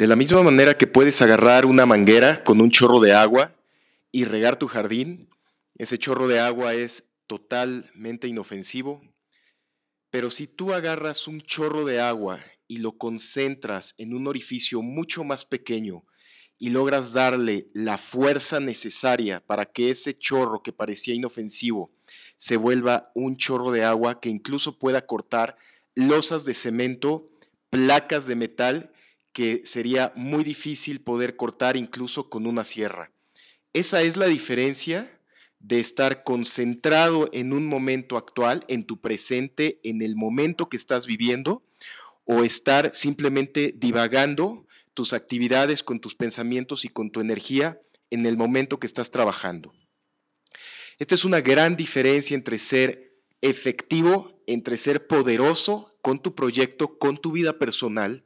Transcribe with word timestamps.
De 0.00 0.06
la 0.06 0.16
misma 0.16 0.42
manera 0.42 0.78
que 0.78 0.86
puedes 0.86 1.20
agarrar 1.20 1.66
una 1.66 1.84
manguera 1.84 2.42
con 2.42 2.62
un 2.62 2.70
chorro 2.70 3.00
de 3.00 3.12
agua 3.12 3.54
y 4.10 4.24
regar 4.24 4.56
tu 4.56 4.66
jardín, 4.66 5.28
ese 5.76 5.98
chorro 5.98 6.26
de 6.26 6.40
agua 6.40 6.72
es 6.72 7.04
totalmente 7.26 8.26
inofensivo, 8.26 9.02
pero 10.08 10.30
si 10.30 10.46
tú 10.46 10.72
agarras 10.72 11.28
un 11.28 11.42
chorro 11.42 11.84
de 11.84 12.00
agua 12.00 12.40
y 12.66 12.78
lo 12.78 12.92
concentras 12.96 13.94
en 13.98 14.14
un 14.14 14.26
orificio 14.26 14.80
mucho 14.80 15.22
más 15.22 15.44
pequeño 15.44 16.06
y 16.58 16.70
logras 16.70 17.12
darle 17.12 17.68
la 17.74 17.98
fuerza 17.98 18.58
necesaria 18.58 19.40
para 19.46 19.66
que 19.66 19.90
ese 19.90 20.16
chorro 20.16 20.62
que 20.62 20.72
parecía 20.72 21.12
inofensivo 21.12 21.92
se 22.38 22.56
vuelva 22.56 23.12
un 23.14 23.36
chorro 23.36 23.70
de 23.70 23.84
agua 23.84 24.18
que 24.18 24.30
incluso 24.30 24.78
pueda 24.78 25.04
cortar 25.04 25.58
losas 25.94 26.46
de 26.46 26.54
cemento, 26.54 27.28
placas 27.68 28.26
de 28.26 28.36
metal 28.36 28.94
que 29.32 29.62
sería 29.64 30.12
muy 30.16 30.44
difícil 30.44 31.00
poder 31.00 31.36
cortar 31.36 31.76
incluso 31.76 32.28
con 32.28 32.46
una 32.46 32.64
sierra. 32.64 33.12
Esa 33.72 34.02
es 34.02 34.16
la 34.16 34.26
diferencia 34.26 35.20
de 35.60 35.78
estar 35.78 36.24
concentrado 36.24 37.28
en 37.32 37.52
un 37.52 37.66
momento 37.66 38.16
actual, 38.16 38.64
en 38.68 38.84
tu 38.84 39.00
presente, 39.00 39.78
en 39.84 40.02
el 40.02 40.16
momento 40.16 40.68
que 40.68 40.76
estás 40.76 41.06
viviendo, 41.06 41.62
o 42.24 42.44
estar 42.44 42.92
simplemente 42.94 43.74
divagando 43.76 44.66
tus 44.94 45.12
actividades 45.12 45.82
con 45.82 46.00
tus 46.00 46.14
pensamientos 46.14 46.84
y 46.84 46.88
con 46.88 47.10
tu 47.10 47.20
energía 47.20 47.80
en 48.10 48.26
el 48.26 48.36
momento 48.36 48.78
que 48.78 48.86
estás 48.86 49.10
trabajando. 49.10 49.72
Esta 50.98 51.14
es 51.14 51.24
una 51.24 51.40
gran 51.40 51.76
diferencia 51.76 52.34
entre 52.34 52.58
ser 52.58 53.16
efectivo, 53.40 54.42
entre 54.46 54.76
ser 54.76 55.06
poderoso 55.06 55.96
con 56.02 56.20
tu 56.20 56.34
proyecto, 56.34 56.98
con 56.98 57.16
tu 57.16 57.32
vida 57.32 57.58
personal, 57.58 58.24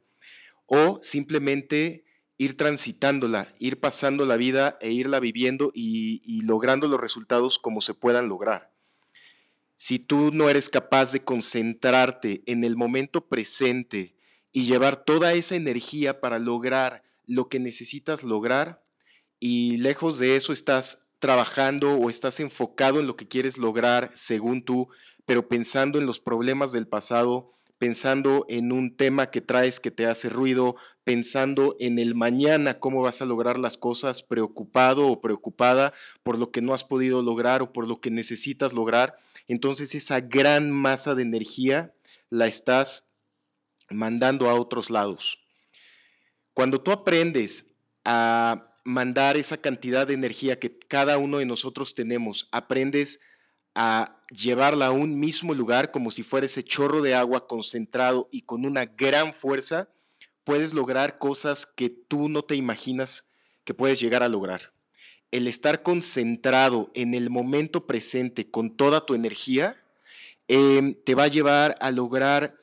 o 0.65 0.99
simplemente 1.01 2.05
ir 2.37 2.57
transitándola, 2.57 3.53
ir 3.59 3.79
pasando 3.79 4.25
la 4.25 4.35
vida 4.35 4.77
e 4.81 4.91
irla 4.91 5.19
viviendo 5.19 5.71
y, 5.73 6.41
logrando 6.41 6.87
los 6.87 6.99
resultados 6.99 7.59
como 7.59 7.81
se 7.81 7.93
puedan 7.93 8.27
lograr. 8.27 8.71
Si 9.77 9.99
tú 9.99 10.31
no 10.31 10.49
eres 10.49 10.69
capaz 10.69 11.11
de 11.11 11.23
concentrarte 11.23 12.43
en 12.45 12.63
el 12.63 12.75
momento 12.75 13.27
presente 13.27 14.15
y 14.51 14.65
llevar 14.65 15.03
toda 15.03 15.33
esa 15.33 15.55
energía 15.55 16.21
para 16.21 16.39
lograr 16.39 17.03
lo 17.25 17.49
que 17.49 17.59
necesitas 17.59 18.23
lograr 18.23 18.83
y 19.39 19.77
lejos 19.77 20.17
de 20.17 20.35
eso 20.35 20.53
estás 20.53 20.99
trabajando 21.19 21.95
o 21.95 22.09
estás 22.09 22.39
enfocado 22.39 22.99
en 22.99 23.07
lo 23.07 23.15
que 23.15 23.27
quieres 23.27 23.57
lograr 23.57 24.11
según 24.15 24.63
tú, 24.63 24.89
pero 25.25 25.47
pensando 25.47 25.99
en 25.99 26.05
los 26.05 26.19
problemas 26.19 26.71
del 26.71 26.87
pasado, 26.87 27.53
pensando 27.77 28.45
en 28.49 28.71
un 28.71 28.95
tema 28.95 29.31
que 29.31 29.41
traes 29.41 29.79
que 29.79 29.91
te 29.91 30.05
hace 30.05 30.29
ruido, 30.29 30.75
pensando 31.03 31.75
en 31.79 31.99
el 31.99 32.15
mañana, 32.15 32.79
cómo 32.79 33.01
vas 33.01 33.21
a 33.21 33.25
lograr 33.25 33.59
las 33.59 33.77
cosas, 33.77 34.23
preocupado 34.23 35.07
o 35.07 35.21
preocupada 35.21 35.93
por 36.23 36.37
lo 36.37 36.51
que 36.51 36.61
no 36.61 36.73
has 36.73 36.83
podido 36.83 37.21
lograr 37.21 37.61
o 37.61 37.73
por 37.73 37.87
lo 37.87 38.01
que 38.01 38.11
necesitas 38.11 38.73
lograr, 38.73 39.17
entonces 39.47 39.93
esa 39.95 40.19
gran 40.21 40.71
masa 40.71 41.15
de 41.15 41.21
energía 41.21 41.93
la 42.29 42.47
estás 42.47 43.05
mandando 43.89 44.49
a 44.49 44.55
otros 44.55 44.89
lados. 44.89 45.39
Cuando 46.53 46.81
tú 46.81 46.91
aprendes 46.91 47.65
a 48.03 48.71
mandar 48.83 49.35
esa 49.35 49.57
cantidad 49.57 50.07
de 50.07 50.13
energía 50.13 50.59
que 50.59 50.77
cada 50.77 51.17
uno 51.17 51.39
de 51.39 51.45
nosotros 51.45 51.95
tenemos, 51.95 52.47
aprendes 52.51 53.19
a 53.19 53.34
llevarla 54.29 54.87
a 54.87 54.91
un 54.91 55.19
mismo 55.19 55.53
lugar 55.53 55.91
como 55.91 56.11
si 56.11 56.23
fuera 56.23 56.45
ese 56.45 56.63
chorro 56.63 57.01
de 57.01 57.15
agua 57.15 57.47
concentrado 57.47 58.27
y 58.31 58.43
con 58.43 58.65
una 58.65 58.85
gran 58.85 59.33
fuerza, 59.33 59.89
puedes 60.43 60.73
lograr 60.73 61.17
cosas 61.17 61.65
que 61.65 61.89
tú 61.89 62.29
no 62.29 62.43
te 62.43 62.55
imaginas 62.55 63.25
que 63.63 63.73
puedes 63.73 63.99
llegar 63.99 64.23
a 64.23 64.29
lograr. 64.29 64.71
El 65.31 65.47
estar 65.47 65.83
concentrado 65.83 66.91
en 66.93 67.13
el 67.13 67.29
momento 67.29 67.87
presente 67.87 68.49
con 68.49 68.77
toda 68.77 69.05
tu 69.05 69.15
energía 69.15 69.75
em, 70.47 70.93
te 71.03 71.15
va 71.15 71.23
a 71.23 71.27
llevar 71.27 71.75
a 71.81 71.91
lograr 71.91 72.55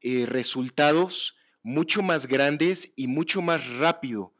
eh, 0.00 0.24
resultados 0.26 1.36
mucho 1.62 2.02
más 2.02 2.26
grandes 2.26 2.92
y 2.94 3.08
mucho 3.08 3.42
más 3.42 3.68
rápido 3.78 4.32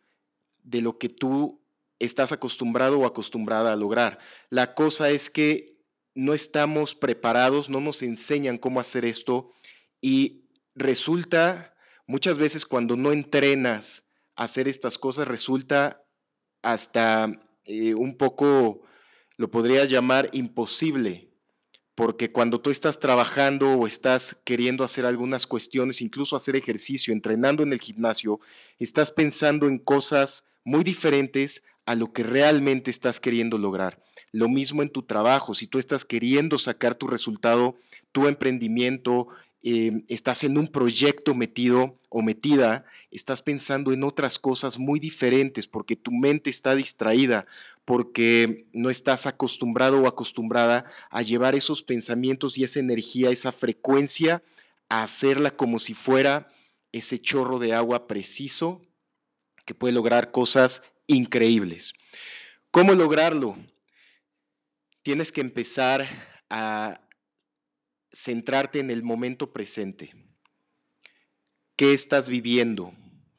de 0.62 0.81
lo 0.82 0.99
que 0.99 1.09
tú 1.09 1.60
estás 1.99 2.32
acostumbrado 2.32 3.00
o 3.00 3.06
acostumbrada 3.06 3.72
a 3.72 3.76
lograr. 3.76 4.19
La 4.50 4.75
cosa 4.75 5.10
es 5.10 5.31
que 5.31 5.74
no 6.14 6.34
estamos 6.34 6.94
preparados, 6.94 7.69
no 7.69 7.80
nos 7.80 8.02
enseñan 8.02 8.58
cómo 8.58 8.80
hacer 8.80 9.04
esto 9.04 9.52
y 10.00 10.44
resulta 10.75 11.75
muchas 12.06 12.38
veces 12.38 12.66
cuando 12.66 12.97
no 12.97 13.12
entrenas 13.12 14.04
a 14.36 14.44
hacer 14.44 14.69
estas 14.69 14.98
cosas, 14.98 15.28
resulta 15.28 16.04
hasta 16.62 17.41
eh, 17.64 17.94
un 17.94 18.16
poco, 18.16 18.82
lo 19.36 19.50
podrías 19.50 19.91
llamar 19.91 20.30
imposible, 20.32 21.30
porque 21.94 22.32
cuando 22.32 22.60
tú 22.60 22.70
estás 22.70 22.98
trabajando 22.98 23.72
o 23.72 23.86
estás 23.86 24.36
queriendo 24.44 24.82
hacer 24.84 25.06
algunas 25.06 25.46
cuestiones, 25.46 26.00
incluso 26.00 26.36
hacer 26.36 26.56
ejercicio, 26.56 27.12
entrenando 27.12 27.62
en 27.62 27.72
el 27.72 27.81
gimnasio, 27.81 28.41
estás 28.78 29.12
pensando 29.12 29.69
en 29.69 29.78
cosas 29.78 30.44
muy 30.64 30.82
diferentes 30.82 31.62
a 31.87 31.95
lo 31.95 32.12
que 32.12 32.22
realmente 32.22 32.91
estás 32.91 33.21
queriendo 33.21 33.59
lograr. 33.59 34.03
Lo 34.33 34.49
mismo 34.49 34.83
en 34.83 34.91
tu 34.91 35.03
trabajo, 35.03 35.55
si 35.55 35.67
tú 35.67 35.78
estás 35.78 36.05
queriendo 36.05 36.59
sacar 36.59 36.95
tu 36.95 37.06
resultado, 37.06 37.77
tu 38.12 38.27
emprendimiento, 38.27 39.28
em, 39.62 40.05
estás 40.09 40.44
en 40.44 40.59
un 40.59 40.69
proyecto 40.69 41.34
metido 41.34 41.99
o 42.09 42.23
metida, 42.23 42.84
estás 43.11 43.43
pensando 43.43 43.93
en 43.93 44.03
otras 44.03 44.39
cosas 44.39 44.78
muy 44.78 44.99
diferentes 44.99 45.67
porque 45.67 45.97
tu 45.97 46.11
mente 46.11 46.50
está 46.50 46.75
distraída, 46.75 47.47
porque 47.84 48.67
no 48.73 48.91
estás 48.91 49.27
acostumbrado 49.27 50.03
o 50.03 50.06
acostumbrada 50.06 50.87
a 51.11 51.23
llevar 51.23 51.55
esos 51.55 51.83
pensamientos 51.83 52.59
y 52.59 52.65
esa 52.65 52.81
energía, 52.81 53.31
esa 53.31 53.53
frecuencia, 53.53 54.43
a 54.89 55.03
hacerla 55.03 55.50
como 55.56 55.78
si 55.78 55.94
fuera 55.94 56.49
ese 56.93 57.19
chorro 57.19 57.59
de 57.59 57.73
agua 57.73 58.06
preciso 58.06 58.83
que 59.65 59.75
puede 59.75 59.94
lograr 59.94 60.31
cosas 60.31 60.83
increíbles. 61.06 61.94
¿Cómo 62.70 62.94
lograrlo? 62.94 63.56
Tienes 65.03 65.31
que 65.32 65.41
empezar 65.41 66.06
a 66.50 67.00
centrarte 68.12 68.78
en 68.78 68.91
el 68.91 69.03
momento 69.03 69.53
presente. 69.53 70.14
¿Qué 71.76 71.93
estás 71.93 72.28
viviendo? 72.28 72.94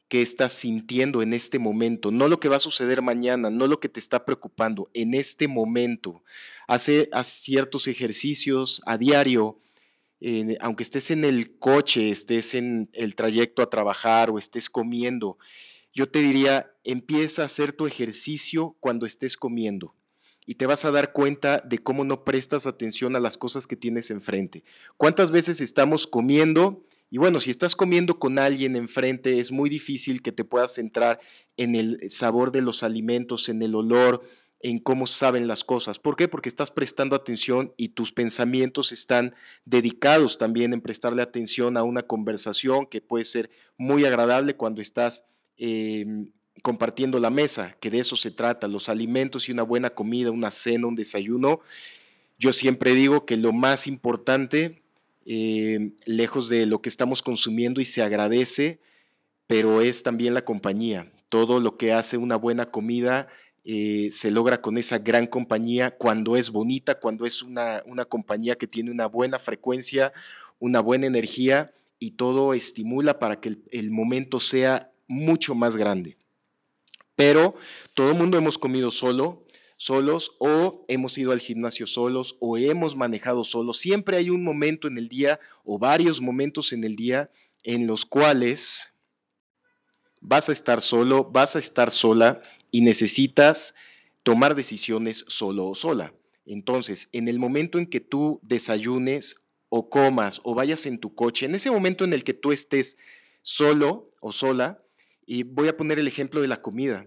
¿Qué 0.08 0.22
estás 0.22 0.52
sintiendo 0.52 1.22
en 1.22 1.32
este 1.32 1.58
momento? 1.58 2.10
No 2.10 2.28
lo 2.28 2.38
que 2.38 2.48
va 2.48 2.56
a 2.56 2.60
suceder 2.60 3.02
mañana, 3.02 3.50
no 3.50 3.66
lo 3.66 3.80
que 3.80 3.88
te 3.88 3.98
está 3.98 4.24
preocupando, 4.24 4.88
en 4.94 5.14
este 5.14 5.48
momento. 5.48 6.22
Hace, 6.68 7.08
ciertos 7.24 7.88
ejercicios 7.88 8.82
a 8.86 8.98
diario, 8.98 9.58
aunque 10.60 10.82
estés 10.82 11.10
en 11.10 11.24
el 11.24 11.58
coche, 11.58 12.10
estés 12.10 12.54
en 12.54 12.88
el 12.92 13.16
trayecto 13.16 13.62
a 13.62 13.70
trabajar 13.70 14.30
o 14.30 14.38
estés 14.38 14.70
comiendo, 14.70 15.38
yo 15.96 16.10
te 16.10 16.18
diría, 16.18 16.74
empieza 16.84 17.40
a 17.40 17.46
hacer 17.46 17.72
tu 17.72 17.86
ejercicio 17.86 18.76
cuando 18.80 19.06
estés 19.06 19.38
comiendo 19.38 19.94
y 20.44 20.56
te 20.56 20.66
vas 20.66 20.84
a 20.84 20.90
dar 20.90 21.14
cuenta 21.14 21.62
de 21.64 21.78
cómo 21.78 22.04
no 22.04 22.22
prestas 22.22 22.66
atención 22.66 23.16
a 23.16 23.20
las 23.20 23.38
cosas 23.38 23.66
que 23.66 23.76
tienes 23.76 24.10
enfrente. 24.10 24.62
¿Cuántas 24.98 25.30
veces 25.30 25.62
estamos 25.62 26.06
comiendo? 26.06 26.84
Y 27.08 27.16
bueno, 27.16 27.40
si 27.40 27.50
estás 27.50 27.74
comiendo 27.74 28.18
con 28.18 28.38
alguien 28.38 28.76
enfrente, 28.76 29.40
es 29.40 29.52
muy 29.52 29.70
difícil 29.70 30.20
que 30.20 30.32
te 30.32 30.44
puedas 30.44 30.74
centrar 30.74 31.18
en 31.56 31.74
el 31.74 32.10
sabor 32.10 32.52
de 32.52 32.60
los 32.60 32.82
alimentos, 32.82 33.48
en 33.48 33.62
el 33.62 33.74
olor, 33.74 34.22
en 34.60 34.78
cómo 34.78 35.06
saben 35.06 35.48
las 35.48 35.64
cosas. 35.64 35.98
¿Por 35.98 36.14
qué? 36.14 36.28
Porque 36.28 36.50
estás 36.50 36.70
prestando 36.70 37.16
atención 37.16 37.72
y 37.78 37.88
tus 37.88 38.12
pensamientos 38.12 38.92
están 38.92 39.34
dedicados 39.64 40.36
también 40.36 40.74
en 40.74 40.82
prestarle 40.82 41.22
atención 41.22 41.78
a 41.78 41.84
una 41.84 42.02
conversación 42.02 42.84
que 42.84 43.00
puede 43.00 43.24
ser 43.24 43.48
muy 43.78 44.04
agradable 44.04 44.56
cuando 44.56 44.82
estás 44.82 45.24
Em, 45.58 46.30
compartiendo 46.62 47.20
la 47.20 47.30
mesa, 47.30 47.76
que 47.80 47.90
de 47.90 48.00
eso 48.00 48.16
se 48.16 48.30
trata, 48.30 48.66
los 48.66 48.88
alimentos 48.88 49.48
y 49.48 49.52
una 49.52 49.62
buena 49.62 49.90
comida, 49.90 50.30
una 50.30 50.50
cena, 50.50 50.86
un 50.86 50.96
desayuno. 50.96 51.60
Yo 52.38 52.52
siempre 52.52 52.94
digo 52.94 53.24
que 53.24 53.36
lo 53.36 53.52
más 53.52 53.86
importante, 53.86 54.82
em, 55.26 55.92
lejos 56.06 56.48
de 56.48 56.66
lo 56.66 56.80
que 56.80 56.88
estamos 56.88 57.22
consumiendo 57.22 57.80
y 57.80 57.84
se 57.84 58.02
agradece, 58.02 58.80
pero 59.46 59.80
es 59.80 60.02
también 60.02 60.34
la 60.34 60.44
compañía. 60.44 61.12
Todo 61.28 61.60
lo 61.60 61.76
que 61.76 61.92
hace 61.92 62.16
una 62.16 62.36
buena 62.36 62.70
comida 62.70 63.28
eh, 63.64 64.10
se 64.12 64.30
logra 64.30 64.60
con 64.60 64.78
esa 64.78 64.98
gran 64.98 65.26
compañía 65.26 65.90
cuando 65.92 66.36
es 66.36 66.50
bonita, 66.50 67.00
cuando 67.00 67.26
es 67.26 67.42
una, 67.42 67.82
una 67.86 68.04
compañía 68.04 68.56
que 68.56 68.68
tiene 68.68 68.90
una 68.90 69.06
buena 69.06 69.38
frecuencia, 69.38 70.12
una 70.58 70.80
buena 70.80 71.06
energía 71.06 71.72
y 71.98 72.12
todo 72.12 72.54
estimula 72.54 73.18
para 73.18 73.40
que 73.40 73.50
el, 73.50 73.62
el 73.72 73.90
momento 73.90 74.40
sea 74.40 74.92
mucho 75.08 75.54
más 75.54 75.76
grande. 75.76 76.16
Pero 77.14 77.54
todo 77.94 78.10
el 78.10 78.16
mundo 78.16 78.36
hemos 78.36 78.58
comido 78.58 78.90
solo, 78.90 79.44
solos 79.76 80.32
o 80.38 80.84
hemos 80.88 81.16
ido 81.18 81.32
al 81.32 81.40
gimnasio 81.40 81.86
solos 81.86 82.36
o 82.40 82.56
hemos 82.58 82.96
manejado 82.96 83.44
solos. 83.44 83.78
Siempre 83.78 84.16
hay 84.16 84.30
un 84.30 84.44
momento 84.44 84.88
en 84.88 84.98
el 84.98 85.08
día 85.08 85.40
o 85.64 85.78
varios 85.78 86.20
momentos 86.20 86.72
en 86.72 86.84
el 86.84 86.96
día 86.96 87.30
en 87.62 87.86
los 87.86 88.04
cuales 88.04 88.92
Vas 90.28 90.48
a 90.48 90.52
estar 90.52 90.80
solo, 90.80 91.22
vas 91.22 91.54
a 91.54 91.60
estar 91.60 91.92
sola 91.92 92.42
y 92.72 92.80
necesitas 92.80 93.76
tomar 94.24 94.56
decisiones 94.56 95.24
solo 95.28 95.68
o 95.68 95.74
sola. 95.76 96.14
Entonces, 96.46 97.08
en 97.12 97.28
el 97.28 97.38
momento 97.38 97.78
en 97.78 97.86
que 97.86 98.00
tú 98.00 98.40
desayunes 98.42 99.36
o 99.68 99.88
comas 99.88 100.40
o 100.42 100.54
vayas 100.54 100.86
en 100.86 100.98
tu 100.98 101.14
coche, 101.14 101.46
en 101.46 101.54
ese 101.54 101.70
momento 101.70 102.04
en 102.04 102.12
el 102.12 102.24
que 102.24 102.34
tú 102.34 102.50
estés 102.50 102.98
solo 103.42 104.10
o 104.20 104.32
sola, 104.32 104.82
y 105.26 105.42
voy 105.42 105.68
a 105.68 105.76
poner 105.76 105.98
el 105.98 106.08
ejemplo 106.08 106.40
de 106.40 106.48
la 106.48 106.62
comida. 106.62 107.06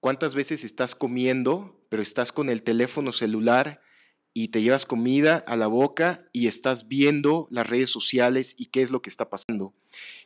¿Cuántas 0.00 0.34
veces 0.34 0.64
estás 0.64 0.94
comiendo, 0.94 1.80
pero 1.88 2.02
estás 2.02 2.32
con 2.32 2.48
el 2.48 2.62
teléfono 2.62 3.12
celular 3.12 3.80
y 4.34 4.48
te 4.48 4.62
llevas 4.62 4.86
comida 4.86 5.36
a 5.46 5.56
la 5.56 5.66
boca 5.66 6.26
y 6.32 6.48
estás 6.48 6.88
viendo 6.88 7.46
las 7.50 7.68
redes 7.68 7.90
sociales 7.90 8.54
y 8.56 8.66
qué 8.66 8.82
es 8.82 8.90
lo 8.90 9.02
que 9.02 9.10
está 9.10 9.30
pasando? 9.30 9.74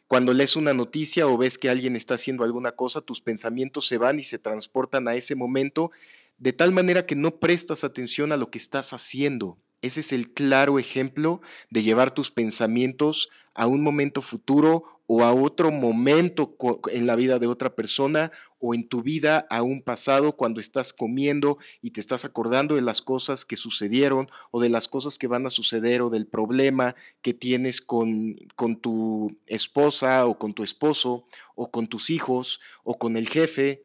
Cuando 0.07 0.33
lees 0.33 0.55
una 0.55 0.73
noticia 0.73 1.27
o 1.27 1.37
ves 1.37 1.59
que 1.59 1.69
alguien 1.69 1.97
está 1.97 2.15
haciendo 2.15 2.45
alguna 2.45 2.73
cosa, 2.73 3.01
tus 3.01 3.21
pensamientos 3.21 3.89
se 3.89 3.99
van 3.99 4.21
y 4.21 4.25
se 4.25 4.39
transportan 4.39 5.09
a 5.09 5.17
ese 5.17 5.35
momento 5.35 5.91
de 6.39 6.53
tal 6.53 6.71
manera 6.71 7.07
que 7.07 7.17
no 7.17 7.41
prestas 7.41 7.83
atención 7.83 8.31
a 8.31 8.37
lo 8.37 8.51
que 8.51 8.59
estás 8.59 8.93
haciendo. 8.93 9.59
Ese 9.83 10.01
es 10.01 10.13
el 10.13 10.33
claro 10.33 10.79
ejemplo 10.79 11.41
de 11.71 11.83
llevar 11.83 12.13
tus 12.13 12.31
pensamientos 12.31 13.29
a 13.55 13.67
un 13.67 13.83
momento 13.83 14.23
futuro 14.23 14.85
o 15.07 15.23
a 15.23 15.33
otro 15.33 15.71
momento 15.71 16.57
en 16.91 17.07
la 17.07 17.15
vida 17.15 17.39
de 17.39 17.47
otra 17.47 17.75
persona 17.75 18.33
o 18.59 18.75
en 18.75 18.89
tu 18.89 19.03
vida 19.03 19.47
a 19.51 19.63
un 19.63 19.83
pasado 19.83 20.33
cuando 20.33 20.61
estás 20.61 20.93
comiendo 20.93 21.59
y 21.81 21.91
te 21.91 22.01
estás 22.01 22.25
acordando 22.25 22.75
de 22.75 22.83
las 22.83 23.03
cosas 23.03 23.45
que 23.45 23.57
sucedieron 23.57 24.29
o 24.51 24.61
de 24.61 24.69
las 24.69 24.89
cosas 24.89 25.19
que 25.19 25.29
van 25.29 25.47
a 25.47 25.51
suceder 25.51 26.03
o 26.03 26.11
del 26.11 26.27
problema 26.27 26.97
que 27.23 27.35
tienes 27.35 27.81
con, 27.81 28.35
con 28.57 28.77
tu 28.77 29.37
esposa 29.47 30.27
o 30.27 30.39
con 30.39 30.55
tu 30.55 30.65
esposo 30.65 31.25
o 31.55 31.71
con 31.71 31.87
tus 31.87 32.11
hijos 32.11 32.61
o 32.83 32.99
con 32.99 33.17
el 33.17 33.29
jefe. 33.29 33.85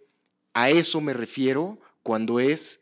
A 0.53 0.69
eso 0.71 1.01
me 1.01 1.13
refiero 1.13 1.79
cuando 2.01 2.39
es 2.39 2.81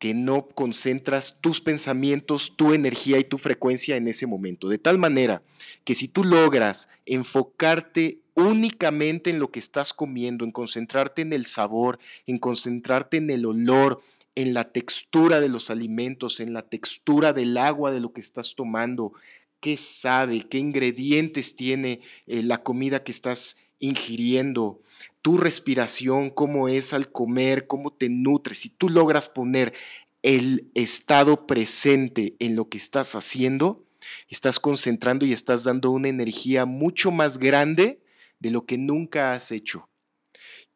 que 0.00 0.14
no 0.14 0.48
concentras 0.48 1.36
tus 1.42 1.60
pensamientos, 1.60 2.54
tu 2.56 2.72
energía 2.72 3.18
y 3.18 3.24
tu 3.24 3.36
frecuencia 3.36 3.96
en 3.96 4.08
ese 4.08 4.26
momento. 4.26 4.70
De 4.70 4.78
tal 4.78 4.96
manera 4.96 5.42
que 5.84 5.94
si 5.94 6.08
tú 6.08 6.24
logras 6.24 6.88
enfocarte 7.04 8.18
únicamente 8.34 9.28
en 9.28 9.38
lo 9.38 9.50
que 9.50 9.58
estás 9.58 9.92
comiendo, 9.92 10.46
en 10.46 10.52
concentrarte 10.52 11.20
en 11.20 11.34
el 11.34 11.44
sabor, 11.44 11.98
en 12.26 12.38
concentrarte 12.38 13.18
en 13.18 13.28
el 13.28 13.44
olor, 13.44 14.00
en 14.36 14.54
la 14.54 14.72
textura 14.72 15.38
de 15.38 15.50
los 15.50 15.68
alimentos, 15.68 16.40
en 16.40 16.54
la 16.54 16.62
textura 16.62 17.34
del 17.34 17.58
agua 17.58 17.92
de 17.92 18.00
lo 18.00 18.14
que 18.14 18.22
estás 18.22 18.54
tomando, 18.54 19.12
qué 19.60 19.76
sabe, 19.76 20.46
qué 20.48 20.56
ingredientes 20.56 21.56
tiene 21.56 22.00
eh, 22.26 22.42
la 22.42 22.62
comida 22.62 23.04
que 23.04 23.12
estás 23.12 23.58
ingiriendo, 23.80 24.80
tu 25.22 25.36
respiración, 25.36 26.30
cómo 26.30 26.68
es 26.68 26.92
al 26.92 27.10
comer, 27.10 27.66
cómo 27.66 27.92
te 27.92 28.08
nutres, 28.08 28.58
si 28.58 28.68
tú 28.70 28.88
logras 28.88 29.28
poner 29.28 29.74
el 30.22 30.70
estado 30.74 31.46
presente 31.46 32.36
en 32.38 32.56
lo 32.56 32.68
que 32.68 32.78
estás 32.78 33.14
haciendo, 33.14 33.84
estás 34.28 34.60
concentrando 34.60 35.26
y 35.26 35.32
estás 35.32 35.64
dando 35.64 35.90
una 35.90 36.08
energía 36.08 36.66
mucho 36.66 37.10
más 37.10 37.38
grande 37.38 38.00
de 38.38 38.50
lo 38.50 38.64
que 38.64 38.78
nunca 38.78 39.32
has 39.32 39.50
hecho. 39.50 39.88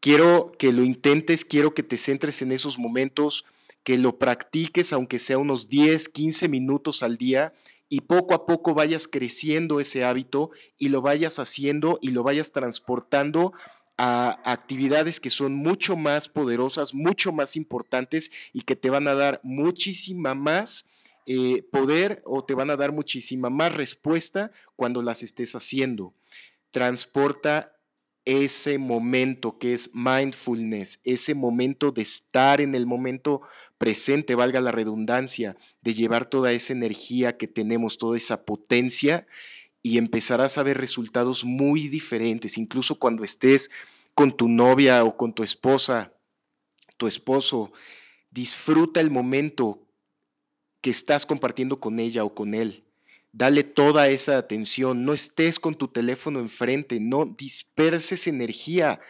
Quiero 0.01 0.53
que 0.59 0.73
lo 0.73 0.83
intentes, 0.83 1.45
quiero 1.45 1.73
que 1.73 1.83
te 1.83 1.97
centres 1.97 2.43
en 2.43 2.53
esos 2.53 2.79
momentos, 2.79 3.45
que 3.83 3.99
lo 3.99 4.19
practiques 4.19 4.93
aunque 4.93 5.19
sea 5.19 5.39
unos 5.39 5.69
10, 5.69 6.09
15 6.09 6.49
minutos 6.49 7.03
al 7.03 7.17
día 7.17 7.55
y 7.89 8.03
poco 8.03 8.35
a 8.35 8.47
poco 8.47 8.75
vayas 8.75 9.09
creciendo 9.09 9.81
ese 9.81 10.05
hábito 10.05 10.51
y 10.79 10.89
lo 10.89 11.03
vayas 11.03 11.39
haciendo 11.39 11.99
y 12.03 12.11
lo 12.11 12.23
vayas 12.23 12.53
transportando 12.53 13.53
a 13.97 14.41
actividades 14.51 15.21
que 15.21 15.31
son 15.31 15.55
mucho 15.55 15.97
más 15.97 16.29
poderosas, 16.29 16.95
mucho 16.95 17.33
más 17.33 17.57
importantes 17.57 18.31
y 18.53 18.63
que 18.63 18.77
te 18.77 18.91
van 18.91 19.07
a 19.07 19.15
dar 19.15 19.41
muchísima 19.45 20.35
más 20.35 20.87
eh, 21.27 21.63
poder 21.71 22.23
o 22.27 22.45
te 22.45 22.55
van 22.55 22.71
a 22.71 22.77
dar 22.77 22.93
muchísima 22.93 23.51
más 23.51 23.75
respuesta 23.75 24.51
cuando 24.77 25.01
las 25.01 25.23
estés 25.23 25.55
haciendo. 25.55 26.13
Transporta 26.71 27.74
ese 28.25 28.79
momento 28.79 29.59
que 29.59 29.75
es 29.75 29.91
mindfulness, 29.95 31.01
ese 31.05 31.35
momento 31.35 31.93
de 31.93 32.03
estar 32.03 32.61
en 32.61 32.75
el 32.75 32.87
momento 32.87 33.43
presente, 33.77 34.35
valga 34.35 34.61
la 34.61 34.73
redundancia, 34.73 35.57
de 35.83 35.95
llevar 35.95 36.29
toda 36.29 36.53
esa 36.53 36.73
energía 36.73 37.37
que 37.37 37.47
tenemos, 37.47 37.99
toda 37.99 38.17
esa 38.17 38.45
potencia 38.45 39.27
y 39.83 39.99
empezarás 39.99 40.57
a 40.57 40.63
ver 40.63 40.79
resultados 40.79 41.45
muy 41.45 41.89
diferentes, 41.89 42.57
incluso 42.57 42.99
cuando 42.99 43.25
estés 43.25 43.71
con 44.15 44.35
tu 44.35 44.49
novia 44.49 45.05
o 45.05 45.17
con 45.17 45.35
tu 45.35 45.43
esposa, 45.43 46.15
tu 46.97 47.07
esposo, 47.07 47.73
disfruta 48.31 49.01
el 49.01 49.11
momento 49.11 49.87
que 50.81 50.91
estás 50.91 51.27
compartiendo 51.27 51.81
con 51.81 51.99
ella 51.99 52.25
o 52.25 52.35
con 52.35 52.55
él. 52.55 52.84
Dale 53.37 53.65
toda 53.65 54.07
esa 54.11 54.39
atención, 54.39 55.05
no 55.05 55.13
estés 55.13 55.59
con 55.59 55.75
tu 55.75 55.89
teléfono 55.89 56.39
enfrente, 56.39 57.01
no 57.01 57.25
disperses 57.37 58.29
energía. 58.29 59.01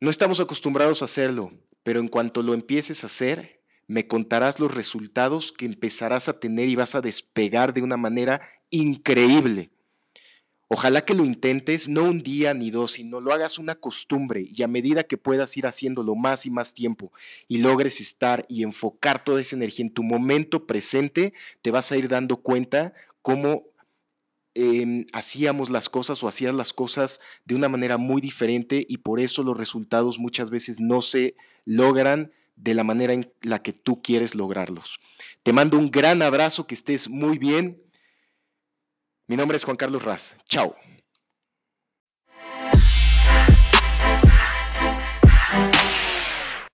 No 0.00 0.10
estamos 0.10 0.40
acostumbrados 0.40 1.00
a 1.00 1.04
hacerlo, 1.04 1.52
pero 1.84 2.00
en 2.00 2.08
cuanto 2.08 2.42
lo 2.42 2.54
empieces 2.54 3.04
a 3.04 3.06
hacer, 3.06 3.62
me 3.86 4.08
contarás 4.08 4.58
los 4.58 4.74
resultados 4.74 5.52
que 5.52 5.66
empezarás 5.66 6.28
a 6.28 6.40
tener 6.40 6.68
y 6.68 6.74
vas 6.74 6.96
a 6.96 7.02
despegar 7.02 7.72
de 7.72 7.82
una 7.82 7.96
manera 7.96 8.42
increíble. 8.68 9.70
Ojalá 10.72 11.04
que 11.04 11.14
lo 11.14 11.24
intentes 11.24 11.88
no 11.88 12.04
un 12.04 12.22
día 12.22 12.54
ni 12.54 12.70
dos, 12.70 12.92
sino 12.92 13.20
lo 13.20 13.32
hagas 13.32 13.58
una 13.58 13.74
costumbre 13.74 14.46
y 14.48 14.62
a 14.62 14.68
medida 14.68 15.02
que 15.02 15.18
puedas 15.18 15.56
ir 15.56 15.66
haciéndolo 15.66 16.14
más 16.14 16.46
y 16.46 16.50
más 16.50 16.74
tiempo 16.74 17.12
y 17.48 17.58
logres 17.58 18.00
estar 18.00 18.46
y 18.48 18.62
enfocar 18.62 19.24
toda 19.24 19.40
esa 19.40 19.56
energía 19.56 19.86
en 19.86 19.92
tu 19.92 20.04
momento 20.04 20.68
presente, 20.68 21.32
te 21.60 21.72
vas 21.72 21.90
a 21.90 21.96
ir 21.96 22.06
dando 22.06 22.36
cuenta 22.36 22.94
cómo 23.22 23.64
em, 24.54 25.06
hacíamos 25.12 25.70
las 25.70 25.88
cosas 25.88 26.22
o 26.22 26.28
hacías 26.28 26.54
las 26.54 26.72
cosas 26.72 27.20
de 27.44 27.54
una 27.54 27.68
manera 27.68 27.96
muy 27.96 28.20
diferente 28.20 28.84
y 28.88 28.98
por 28.98 29.20
eso 29.20 29.42
los 29.42 29.56
resultados 29.56 30.18
muchas 30.18 30.50
veces 30.50 30.80
no 30.80 31.02
se 31.02 31.36
logran 31.64 32.32
de 32.56 32.74
la 32.74 32.84
manera 32.84 33.12
en 33.12 33.32
la 33.42 33.62
que 33.62 33.72
tú 33.72 34.02
quieres 34.02 34.34
lograrlos. 34.34 35.00
Te 35.42 35.52
mando 35.52 35.78
un 35.78 35.90
gran 35.90 36.20
abrazo, 36.22 36.66
que 36.66 36.74
estés 36.74 37.08
muy 37.08 37.38
bien. 37.38 37.82
Mi 39.26 39.36
nombre 39.36 39.56
es 39.56 39.64
Juan 39.64 39.76
Carlos 39.76 40.04
Raz. 40.04 40.36
Chao. 40.44 40.76